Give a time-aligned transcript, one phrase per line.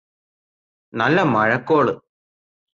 [0.93, 1.93] നല്ല മഴക്കോള്